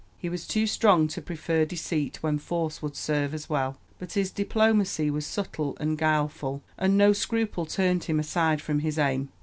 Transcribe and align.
He 0.17 0.29
was 0.29 0.47
too 0.47 0.65
strong 0.65 1.07
to 1.09 1.21
prefer 1.21 1.63
deceit 1.63 2.23
when 2.23 2.39
force 2.39 2.81
would 2.81 2.95
serve 2.95 3.35
as 3.35 3.47
well, 3.51 3.77
but 3.99 4.13
his 4.13 4.31
diplomacy 4.31 5.11
was 5.11 5.27
subtle 5.27 5.77
and 5.79 5.95
guileful, 5.95 6.63
and 6.75 6.97
no 6.97 7.13
scruple 7.13 7.67
turned 7.67 8.05
him 8.05 8.19
aside 8.19 8.63
from 8.63 8.79
his 8.79 8.97
aim. 8.97 9.29